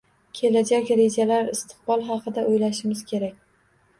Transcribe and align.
Kelajak 0.37 0.87
rejalar, 0.99 1.51
istiqbol 1.57 2.05
haqida 2.09 2.45
oʻylashimiz 2.53 3.03
kerak 3.15 3.37